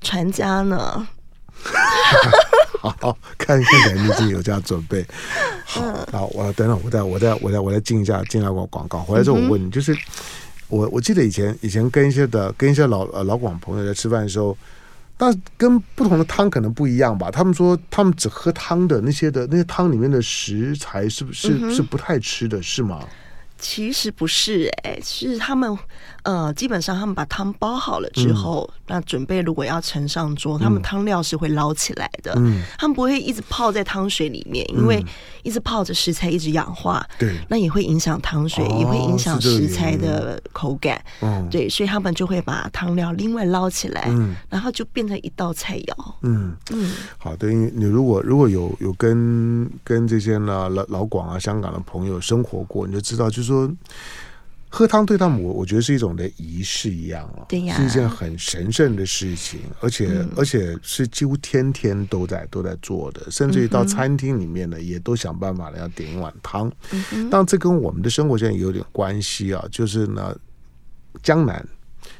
[0.00, 1.06] 传家呢。
[2.80, 5.06] 好，看看起来你已经有这样准备。
[5.64, 8.98] 好，好，我等等，我再，我再，我再，我再进一下，进来广广告。
[9.00, 9.96] 回来之后我问你，就是
[10.68, 14.56] 我我记得以前以前跟一些的跟一些老呃老广朋友在吃饭的时候，
[15.16, 17.30] 但跟不同的汤可能不一样吧。
[17.30, 23.06] 他们说他们只喝汤的那些的那些汤里面的食材是不是、嗯、是不太吃的，是吗？
[23.58, 25.78] 其实不是哎、欸，是他们
[26.22, 32.32] 呃，基本上他们把汤包好了之后，嗯、那准备如果要盛上桌，他们汤料是会捞起来的。
[32.36, 35.04] 嗯，他们不会一直泡在汤水里面，因为
[35.42, 41.02] 一直泡着食材一直氧化，对、嗯，那也会影响汤水，哦、也会影响食材的口感。
[41.20, 46.14] 嗯，对，所以他们就会把汤料另外捞起来，嗯，然后就变成一道菜肴。
[46.22, 53.52] 嗯嗯，好，对，你如果如果有有跟跟这些呢老老广啊香港的朋友生活过，你就知道，就是。
[53.52, 53.70] 说
[54.74, 66.72] 喝汤对他们，我我觉得是一种的仪式一样哦，对呀，是一件很神圣的事情，而且、嗯、而且是几乎天天都在都在做的，甚至于到餐厅里面呢，也都想办法的要点一碗汤。
[66.90, 70.34] 嗯，但这跟我们的生活现在有点关系啊，就是呢，
[71.22, 71.62] 江南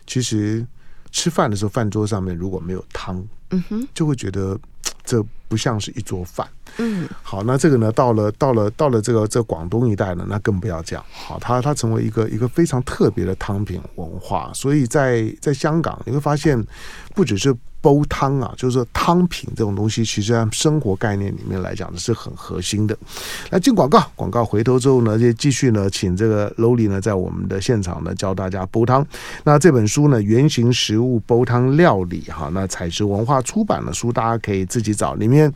[0.06, 0.64] 其实
[1.10, 4.60] 吃饭的时候，饭桌上面如果没有汤，嗯哼，就会觉得
[5.04, 6.46] 这不像是一桌饭。
[6.78, 11.04] 嗯，好，那这个呢，到了到了到了这个这广东一带呢，那更不要讲。
[11.12, 16.62] 好，它它成为一个一个非常特别的汤品文化，所以在在香港你会发现，
[17.14, 17.54] 不只是。
[17.82, 22.96] 煲汤啊，就是说汤品这种东西，其实按生活概念里面来讲呢，是很核心的。
[23.50, 29.04] 来进广告，广告回头之后呢，就继续呢，请这个 l o l y 呢，在我们的现场呢，教大家煲汤。
[29.42, 35.52] 那这本书呢，《原型食物煲汤料理》哈，那采实文化出版的书，大家可以自己找，里面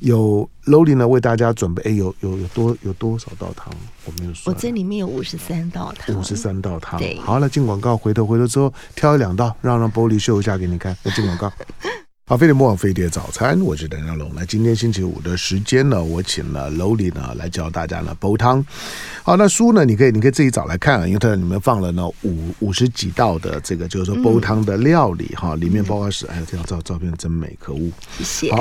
[0.00, 0.48] 有。
[0.66, 3.72] Lowly 呢，为大家准备，哎，有有有多有多少道汤？
[4.04, 4.52] 我没有说。
[4.52, 6.14] 我这里面有五十三道汤。
[6.16, 6.98] 五十三道汤。
[6.98, 10.96] 对，好了，进广告，回头回头之后挑一两道，让让 Lowly 秀一下给你看。
[11.02, 11.52] 那进广告。
[12.28, 14.28] 好，飞碟魔网飞碟早餐，我是邓家龙。
[14.34, 18.66] 那今天星期五的时间呢，我请了 Lowly 呢来教大家呢煲汤。
[19.22, 28.52] 好，那书呢，你可以你可以自己找来看啊，因为它里面放了呢五五十几道的这个就是说煲汤的料理哈、里面包括是哎呀，这张照照片真美，可恶，谢谢。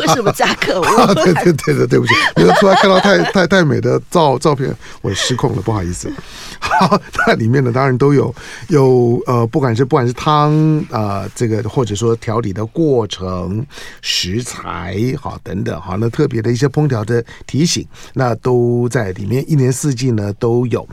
[0.00, 6.10] 为什么加可恶、对对对对，对不起，因为突然看到太太太美的照照片，我失控了，不好意思。
[6.58, 8.34] 好，那里面呢，当然都有
[8.68, 13.66] 有呃，不管是不管是汤啊、这个或者说调理的过程、
[14.00, 20.88] 食材好等等，好，那特别的一些烹调的提醒，那都在里面，一年四季呢都有。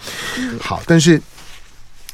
[0.60, 1.22] 好，但是。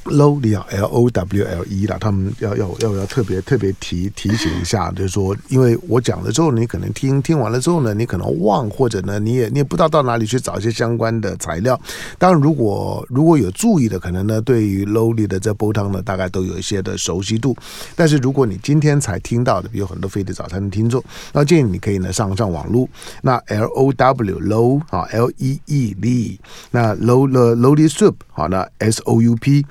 [0.06, 11.80] Lowly 啊，L O W L E 啦，他们要要要要特别特别提提醒一下， 就是说，因为我讲了之后，你可能听听完了之后呢，你可能忘，或者呢，你也你也不知道到哪里去找一些相关的材料。
[12.20, 17.56] 当然，如果如果有注意的，可能呢，对于 Lowly 的这煲汤呢，大概都有一些的熟悉度。
[17.96, 22.88] 但是，如果你今天才听到的，比如很多飞碟早餐的听众，那建议你可以呢上上网络，
[23.24, 26.40] 那 L O W Low 啊，L E E L，
[26.70, 29.66] 那 Low 了 Lowly Soup 好，那 S O U P。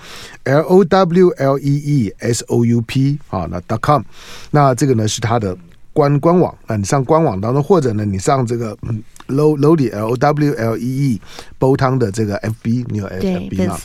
[0.45, 4.03] L O W L E E S O U P 啊，那 dot com，
[4.51, 5.57] 那这个呢是它的
[5.93, 6.55] 官官网。
[6.67, 11.21] 那你上官网当中，或者呢你上这个嗯 Low Lowly L O W L E E
[11.59, 13.79] 煲汤的这个 F B，你有 F B 吗？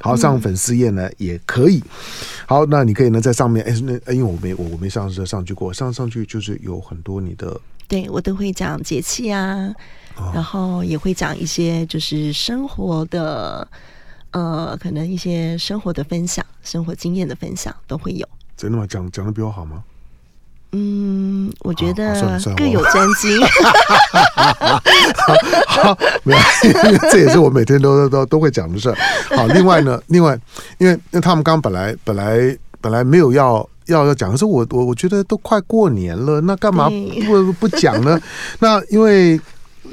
[0.00, 1.82] 好，上粉丝页呢、嗯、也可以。
[2.46, 9.70] 好，那你可以呢在上面，哎，那因为我没我我没上上去过，上上去就是有很多你的，对我都会讲节气啊、
[10.16, 13.68] 哦，然后也会讲一些就是生活的。
[14.36, 18.28] 呃，可能一些生活的分享、生活经验的分享都会有。
[18.54, 18.86] 真的吗？
[18.86, 19.82] 讲讲的比我好吗？
[20.72, 23.40] 嗯，我觉得各有专精。
[25.66, 28.96] 好，没有，这也是我每天都都都会讲的事儿。
[29.34, 30.38] 好，另外呢，另外，
[30.76, 36.90] 因为因为他们刚本来本来本来没有要要要讲，可是我我我觉得都快过年了，那干嘛
[37.26, 38.20] 不不讲呢？
[38.60, 39.40] 那因为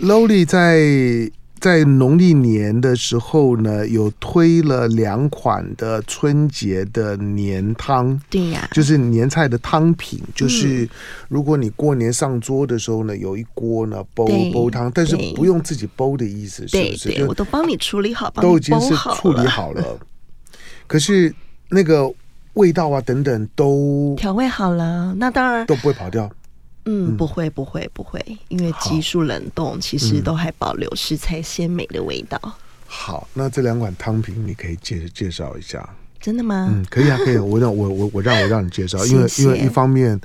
[0.02, 1.32] Lowly 在。
[1.64, 10.86] 在农历年的时候呢，有推了两款的春节的年汤，对呀，就是年菜的汤品，就是
[11.30, 17.10] 如果你过年上桌的时候呢，有一锅呢煲煲汤，但是不用自己煲的意思，是不是？
[17.14, 19.98] 对，我都帮你处理好，都已经是处理好了。
[20.86, 21.34] 可是
[21.70, 22.14] 那个
[22.56, 26.30] 味道啊等等都调味好了，那当然都不会跑掉。
[26.86, 28.20] 嗯，不会，不会，不会，
[28.50, 32.40] 因为急速冷冻，其实都还保留食材鲜美的味道。
[32.86, 35.88] 好，那这两款汤品你可以介介绍一下。
[36.24, 36.70] 真的吗？
[36.72, 37.36] 嗯，可以啊，可以。
[37.52, 40.18] 我让我我我让我让你介绍，因为因为一方面，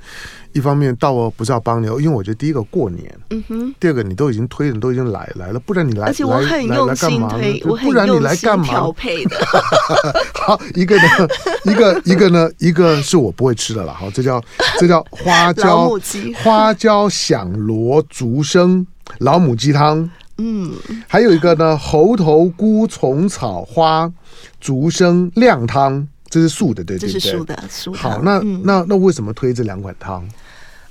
[0.53, 9.35] 一方面到我不是要帮你，因为我觉得第一个过年，嗯哼，第二个你都已经推了，都已经来来了，不然你来，而且我很用心推，我很用心调配的。
[10.39, 11.03] 好，一个呢，
[11.65, 13.93] 一个一个呢，一个是我不会吃的了。
[13.93, 14.41] 好，这叫
[14.79, 15.91] 这叫花椒
[16.41, 18.85] 花椒响螺竹笙
[19.17, 20.09] 老母鸡汤。
[20.39, 20.73] 嗯，
[21.07, 24.11] 还有一个呢，猴头菇虫草花
[24.59, 27.97] 竹笙靓汤，这是素的，对对对，这是素的素的。
[27.97, 30.27] 好，那、那那为什么推这两款汤？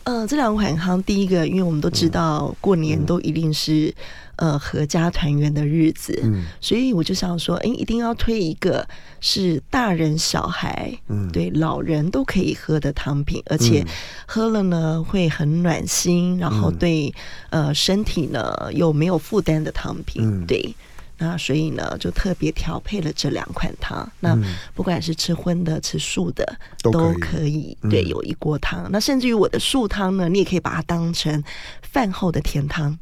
[0.08, 3.94] 呃，这两款汤，第一个，因为我们都知道过年都一定是、
[4.36, 8.88] 嗯、呃合家团圆的日子，嗯，所以我就想说，哎，一定要推一个
[9.20, 13.84] 是大人小孩，嗯，对，老人都可以喝的汤品，而且
[14.26, 17.12] 喝了呢会很暖心，然后对、
[17.50, 20.74] 嗯、呃身体呢又没有负担的汤品，嗯、对。
[21.18, 24.10] 那所以呢，就特别调配了这两款汤。
[24.20, 24.38] 那
[24.74, 27.76] 不管是吃荤的、吃素的，都可以。
[27.90, 28.84] 对，有一锅汤。
[28.84, 28.90] 嗯。
[28.92, 31.42] 那甚至于我的素汤呢，你也可以把它当成
[31.82, 32.98] 饭后的甜汤。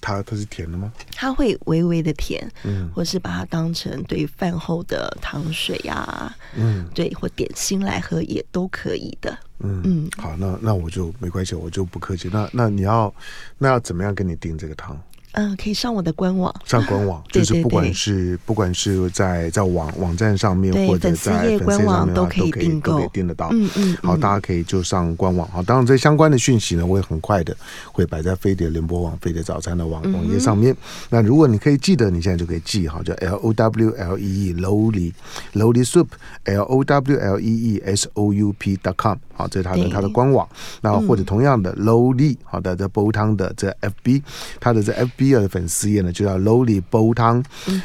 [0.00, 0.92] 它它是甜的吗？
[1.14, 9.38] 它会微微的甜，嗯，或是把它当成对饭后的糖水呀，啊，嗯，对，或点心来喝也都可以的。
[9.60, 12.28] 嗯嗯，好，那那我就没关系，我就不客气。
[12.32, 13.14] 那那你要
[13.58, 15.00] 那要怎么样跟你订这个汤？
[15.32, 16.54] 嗯，可以上我的官网。
[16.64, 23.48] 上官网 就是不管是不管是在在网网站上面，或者在粉丝页官网都可以订购，都可以订得到。
[23.52, 25.48] 嗯嗯，好，大家可以就上官网。
[25.50, 27.56] 好，当然这相关的讯息呢，我也很快的
[27.92, 30.76] 会摆在飞碟联播网、飞碟早餐的网网页上面。
[31.08, 35.12] 那如果你可以记得，你现在就可以记好，叫 L O W L E E Lowlee
[35.54, 36.08] Lowlee Soup
[36.44, 39.16] L O W L E E S O U P dot com。
[39.34, 40.46] 好，这是它的它的官网。
[40.82, 44.22] 那或者同样的 Lowlee 好的这煲汤的这 F B，
[44.60, 47.40] 它的这 F B 的粉丝页呢就叫 Lowlee 煲汤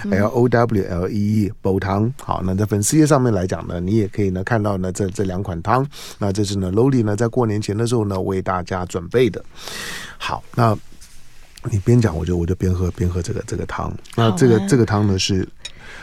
[0.09, 2.11] ，L O W L E E 煲汤。
[2.23, 5.87] 好，那在粉丝页上面来讲呢，你也可以呢看到呢这这两款汤。
[6.17, 9.43] 那这是呢 Lowlee 呢在过年前的时候呢为大家准备的。
[10.17, 10.75] 好，那
[11.69, 13.93] 你边讲我就我就边喝边喝这个这个汤。
[14.15, 15.47] 那这个这个汤呢是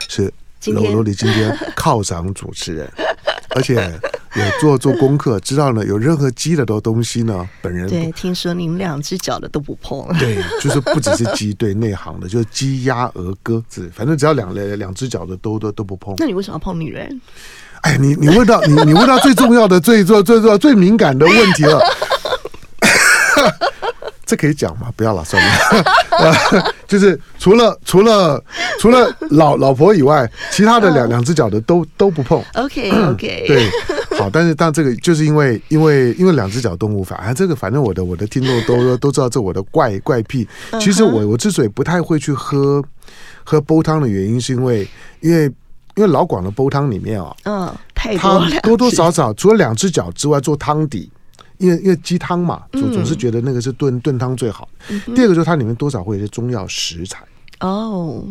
[0.08, 2.90] 是 Lowlee 今天犒赏主持人，
[3.54, 3.90] 而且。
[4.34, 16.16] 有做做功课，知道呢，有任何鸡的的东西呢，本人对，听说您两只脚的都不碰，对，就是不只是鸡，对，内行的，就是鸡鸭鹅鸽子，反正只要两两两只脚的都都都不碰。
[16.18, 17.20] 那你为什么要碰女人？
[17.82, 21.80] 哎，你你问到你你问到最重要的、最最最最最敏感的问题了。
[24.26, 24.92] 这可以讲吗？
[24.96, 26.74] 不要了，算了。
[26.88, 28.42] 就是除了除了
[28.78, 32.42] 除了老老婆以外，其他的两两只脚的都都不碰。
[32.54, 33.68] OK OK，对，
[34.18, 34.30] 好。
[34.30, 40.46] 但是但这个就是因为因为因为两只脚动物法啊，这个反正我的我的听众都都知道这我的怪怪癖。
[40.80, 42.82] 其实我我之所以不太会去喝
[43.42, 44.88] 喝煲汤的原因，是因为
[45.20, 45.44] 因为
[45.96, 51.10] 因为老广的煲汤里面啊，嗯，太多多多少少除了两只脚之外做汤底。
[51.58, 54.68] 因为因为鸡汤嘛，总总是觉得那个是炖炖汤最好。
[54.88, 57.24] 嗯、第二个就是它里面多少会有些中药食材
[57.60, 58.24] 哦，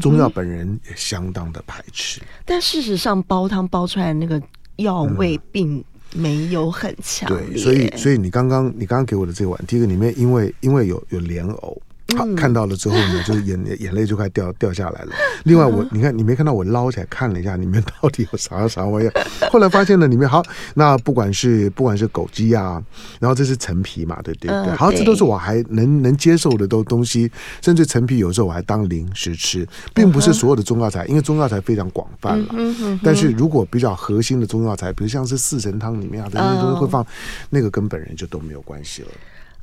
[0.00, 2.20] 中药本人也相当的排斥。
[2.20, 4.42] 嗯、但事实上，煲汤煲出来的那个
[4.76, 5.82] 药味并
[6.14, 7.46] 没有很强烈。
[7.50, 11.80] 对，所以所以你刚刚你刚刚给我的这碗，第一个里面因为因为有有莲藕。
[12.16, 15.12] 好，看到了之后呢， 就是眼眼泪就快掉掉下来了。
[15.44, 19.26] 另外我，我你看，你没看到我捞起来看了一下，里面到底有啥啥玩意儿？
[19.50, 20.42] 后来发现了里面好，
[20.74, 22.82] 那不管是不管是枸杞啊，
[23.20, 27.30] 然后这是陈皮嘛，对对对，好，这都是我还能能接受的都东西。
[27.60, 32.54] 甚至陈皮有时候我还当零食吃，并不是所有的中药材，因为中药材非常广泛了。
[33.02, 37.06] 但是如果比较核心的中药材，比如像是四神汤里面啊，这些东西会放，
[37.50, 39.08] 那个跟本人就都没有关系了。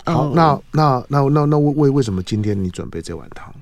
[0.06, 3.54] 好，那那那那那为为什么今天你准备这碗汤？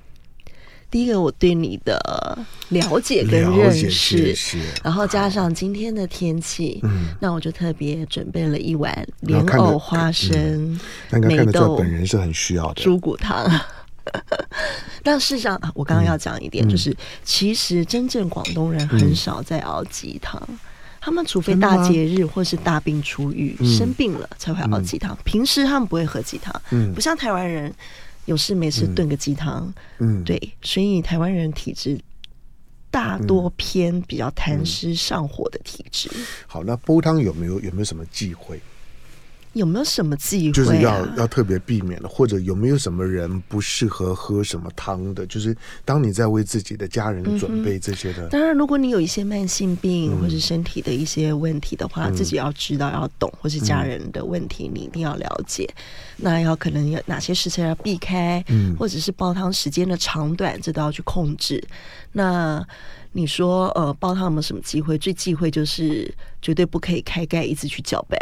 [0.92, 2.00] 第一个，我对你的
[2.70, 4.36] 了解跟认识，
[4.84, 10.80] 然后加上今天的天气，嗯，那我就特别准备了一碗莲藕花生
[11.12, 12.82] 梅豆，本人是很需要的。
[12.82, 13.48] 猪骨汤。
[15.04, 20.42] 但事实上，我刚刚要讲一点，就是其实真正广东人很少在熬鸡汤。
[21.02, 27.74] 他们除非大节日或是大病初愈、嗯、生病了才会熬鸡汤，平时他们不会喝鸡汤，嗯，不像台湾人
[28.26, 32.00] 有事没事炖个鸡汤，嗯，对，所以台湾人体质
[32.92, 36.26] 大多偏比较痰湿上火的体质、嗯。
[36.48, 38.60] 好，那煲汤有没有有没有什么忌讳？
[39.54, 40.54] 有没有什么忌讳、啊？
[40.54, 45.26] 就是要要特别避免的，或者有没有什么人不适合喝什么汤的？
[45.26, 48.28] 就是当你在为自己的家人准备这些的。
[48.30, 55.68] 当然，如果你有一些慢性病或是身体的一些问题的话，嗯、自己要知道要懂，或是家人的问题你一定要了解。
[55.76, 55.84] 嗯、
[56.18, 61.62] 那要可能有哪些食材要避开，嗯，或者是煲汤时间的长短，这都要去控制。
[62.12, 62.64] 那
[63.12, 64.98] 你说，呃，煲汤有没有什么忌讳？
[64.98, 68.18] 最忌讳就是绝对不可以开盖一直去搅拌。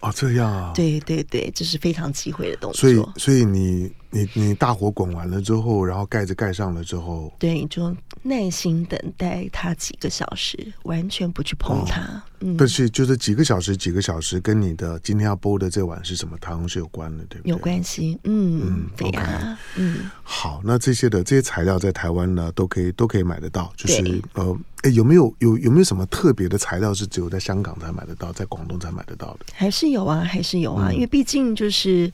[0.00, 2.80] 哦，这样啊，对对对，这是非常忌讳的动作。
[2.80, 12.00] 所以，所以你你你大火滚完了之后，然后盖子盖上了之后，对，你就耐心等待它几个小时，完全不去碰它。
[12.00, 17.50] 哦、嗯，但是就是几个小时，几个小时跟你的今天要煲的这碗是什么汤是有关的，对不对？
[17.50, 20.08] 有关系，嗯嗯，对啊，嗯。
[20.22, 24.56] 好，那这些的这些材料在台湾呢，都可以都可以买得到，就是呃。
[24.82, 29.46] 哎，有没有有有没有什么特别的材料是只有在香港才买得到，在广东才买得到的？
[29.52, 32.10] 还是有啊，还是有啊，嗯、因为毕竟就是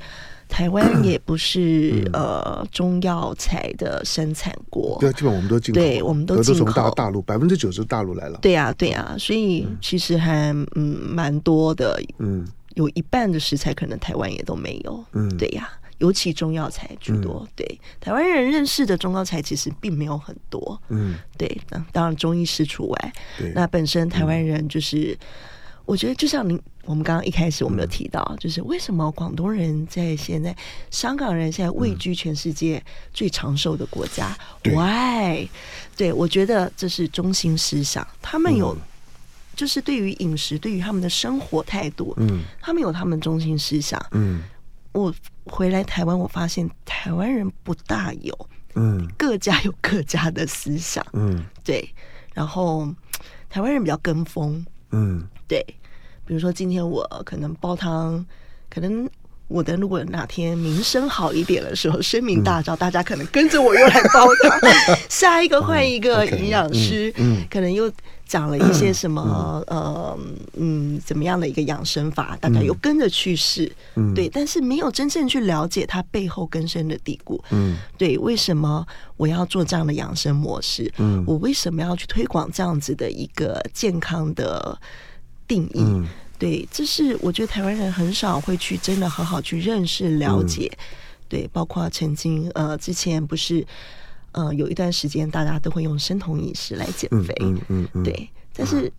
[0.48, 8.38] 台湾也不是、嗯、呃中药材的生产国，对，基本我们都进口，对，我们都进口，都从大大陆百分之九十大陆来了。
[8.42, 15.80] 对呀、啊，对呀、啊，所以其实还嗯蛮多的，嗯，有一半的食材可能台湾也都没有，嗯，对呀、啊。
[15.98, 17.80] 尤其中药材居多，嗯、对。
[18.00, 21.56] 台湾人认识的中药材其实并没有很多，嗯，对，
[21.92, 23.12] 当然中医师除外。
[23.38, 23.52] 对。
[23.54, 25.18] 那本身台湾人就是，嗯、
[25.85, 30.57] 我觉得就像您，我们刚刚一开始我们有提到，嗯、就是为什么广东人在现在，
[30.91, 32.82] 香港人现在位居全世界
[33.12, 35.49] 最长寿的国家？Why？
[35.97, 38.80] 对，我觉得这是中心思想，他们有，嗯、
[39.55, 44.43] 就是对于饮食，对于他们的生活态度，嗯，他们有他们中心思想，嗯。
[44.93, 45.12] 我
[45.47, 51.93] 回来台湾，我发现台湾人不大有，嗯，各家有各家的思想，嗯，对。
[52.32, 52.89] 然后
[53.51, 54.64] 台湾人比较跟风，
[54.95, 55.64] 嗯，对。
[56.24, 58.24] 比如说今天我可能煲汤，
[58.70, 59.09] 可能
[59.49, 64.59] 我的如果哪天名声好一点的时候，声名大噪，大家可能跟着我又来煲汤。
[65.11, 67.90] 下一个换一个营养师，嗯，可能又。
[68.26, 70.18] 讲了一些什么、嗯、呃
[70.54, 78.84] 嗯怎么样的一个养生法，大家又跟着去试，嗯、对，但是没有真正去了解它背后根深的底固，嗯，对，为什么
[79.16, 80.90] 我要做这样的养生模式？
[80.98, 84.76] 嗯，我为什么要去推广这样子的一个健康的
[85.46, 85.80] 定义？
[85.80, 86.06] 嗯、
[86.38, 90.84] 对，这是我觉得台湾人很少会去真的好好去认识了解，嗯、
[91.28, 93.64] 对，包括曾经呃之前不是。
[94.35, 98.28] 呃，有一段时间，大家都会用生酮饮食来减肥，嗯嗯，嗯嗯对。
[98.57, 98.93] 但是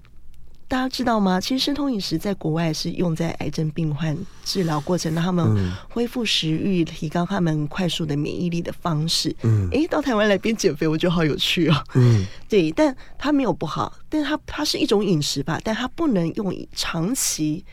[0.67, 1.39] 大家知道吗？
[1.39, 9.33] 其实生酮饮食在国外是用在癌症病患治疗过程，让他们恢复食欲、提高他们快速的免疫力的方式。
[9.43, 11.83] 嗯，哎，到台湾来边减肥，我觉得好有趣哦。
[11.93, 17.63] 嗯，对，但它没有不好，但它它是一种饮食吧，但它不能用长期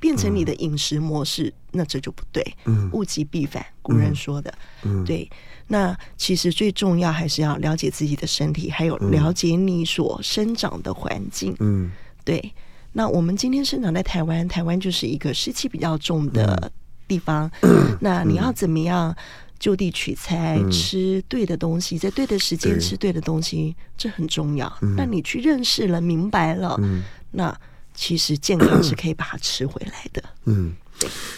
[0.00, 2.42] 变成你的饮食模式，嗯、那这就不对。
[2.64, 4.52] 嗯，物极必反，古人说的。
[4.82, 5.30] 嗯，对。
[5.68, 11.54] 那其实最重要还是要了解自己的身体，还有了解你所生长的环境。
[11.60, 11.92] 嗯，
[12.24, 12.52] 对。
[12.92, 16.72] 那我们今天生长在台湾，台湾就是一个湿气比较重的
[17.06, 17.48] 地方。
[17.62, 19.14] 嗯、那你要怎么样
[19.60, 24.66] 就地取材，嗯、吃对的东西，在对的时间吃对的东西，这很重要。
[24.82, 27.56] 嗯、那你去认识了、明白了，嗯、那
[28.00, 30.24] 其实健康是可以把它吃回来的。
[30.46, 30.72] 嗯，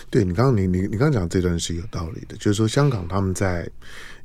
[0.08, 0.24] 对。
[0.24, 3.68] 你刚刚你你你刚刚讲这段是有道理的，就是说香港他们在。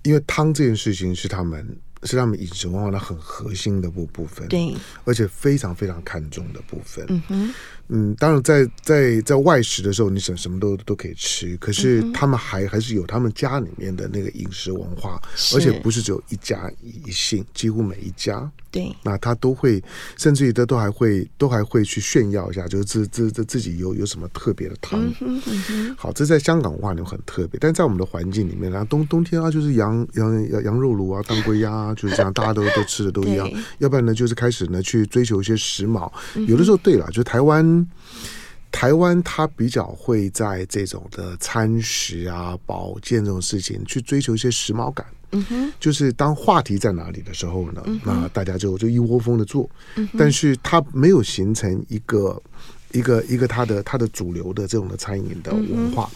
[0.03, 4.73] 因为汤这件事情是他们是他们饮食文化的很核心的部部分，对，
[5.03, 7.03] 而且非常非常看重的部分。
[7.09, 7.53] 嗯哼。
[7.89, 11.55] 嗯，当然在，在在在外食的时候，你什什么都都可以吃。
[11.57, 15.21] 可是他们还还是有他们家里面的那个饮食文化，
[15.55, 19.81] 而且不是只有一家一姓，几乎每一家对，那他都会，
[20.17, 25.01] 甚至于他都还会都还会去炫耀一下，就是自自自自己有有什么特别的汤。
[25.95, 33.49] 好，这在香港文化里很特别，但在我们的环境里面，然后冬冬天啊，就是羊羊羊羊肉炉啊，当归鸭啊，就是这样， 大家都都吃的都一样。
[33.77, 36.11] 要不然呢，就是开始呢去追求一些时髦。
[36.47, 37.76] 有的时候，对了，就台湾。
[38.71, 45.05] 台湾它比较会在这种的餐食啊、保健这种事情去追求一些时髦感。
[45.31, 49.69] 嗯哼，就是当话题在哪里的时候呢，嗯、那大家就就一窝蜂的做。
[49.95, 52.41] 嗯、但是它没有形成一个。
[52.93, 56.09] 一个一个它的它的主流的这种的餐饮的文化，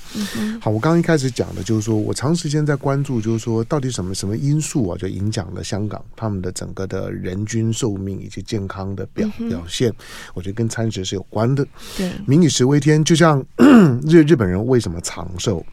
[0.60, 9.94] 好，我刚刚一开始讲的就是说我长时间在关注，就是说到底什么什么因素啊，就影响了香港他们的整个的人均寿命以及健康的表、嗯、表现，
[10.34, 11.66] 我觉得跟餐食是有关的。
[11.98, 13.44] 对，民以食为天，就像
[14.08, 15.66] 日日本人为什么长寿，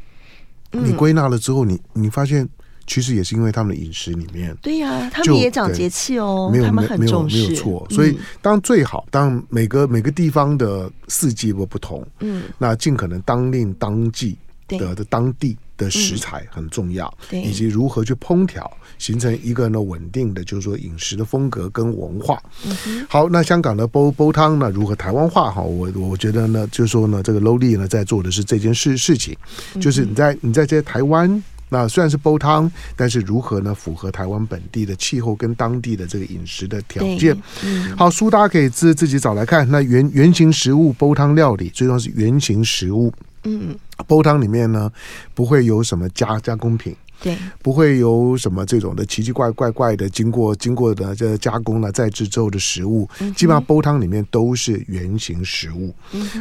[0.72, 2.48] 你归纳了之后，你你发现。
[2.88, 7.86] 其实也是因为他们的饮食里面，对呀、啊，他们也讲节气哦，没有他们很重视，没有没有错。
[7.90, 22.42] 所以当最好，当每个每个地方的四季不不同，嗯，那尽可能当令当季的的当地的食材很重要，嗯、以及如何去烹调，形成一个呢稳定的，就是说饮食的风格跟文化。
[22.64, 25.50] 嗯、好，那香港的煲煲汤呢，如何台湾化？
[25.50, 29.36] 哈，我我觉得呢，就是说呢，这个 Lowlee 呢在做的是这件事事情，
[29.78, 31.44] 就是你在你在这些台湾。
[31.68, 33.74] 那虽然是煲汤，但是如何呢？
[33.74, 37.36] 符合台湾本地的气候跟当地的这个饮食的条件。
[37.64, 39.68] 嗯、好，书大家可以自自己找来看。
[39.70, 43.12] 那原原型食物煲汤料理，最重要是原型食物。
[43.44, 44.90] 嗯，煲汤里面呢，
[45.34, 46.96] 不会有什么加加工品。
[47.20, 55.92] 对，不会有什么这种的奇奇怪怪怪的，经过经过的这加工了再制之后的食物，基本上煲汤里面都是原形食物。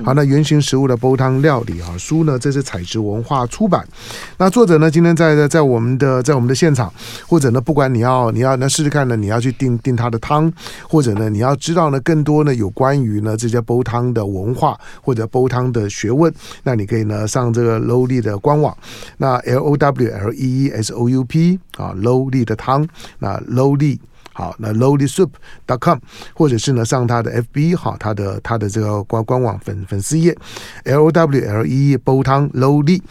[0.04, 3.88] 好，那原形食物的煲汤料理啊，书呢，这是采植文化出版。
[4.38, 6.94] 那作者呢，今天在在我们的在我们的现场，
[7.28, 10.54] 或者呢，不管你要你要那试试看呢，你要去订订他的汤，
[10.88, 18.78] 或者呢，你要知道呢更多呢有关于呢这些煲汤的文化或者煲汤的学问，那你可以呢上这个 Lowlee 的官网，
[19.18, 20.66] 那 L O W L E。
[20.72, 22.88] S O U P 啊，Lowlee 的汤，
[23.20, 23.99] 那 Lowlee
[24.34, 25.97] 好，那 LowleeSoup.com，
[26.36, 30.38] 或者是呢上他的 F B 好，他的他的这个官官网粉粉丝页
[30.84, 33.01] L O W L E 煲汤 Lowlee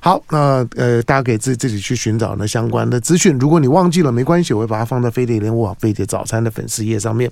[0.00, 3.36] 好，那呃大家可以自自己去寻找呢相关的资讯。
[3.38, 7.28] 如果你忘记了没关系，我会把它放在飞碟联播网飞碟早餐的粉丝页上面。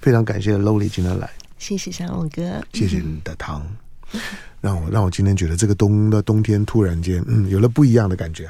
[0.00, 3.62] 非常感谢 Lowlee 今天来，谢谢小龙哥，谢谢你的汤，
[4.62, 8.44] 让我让我今天觉得这个冬的冬天突然间嗯有了不一样的感觉。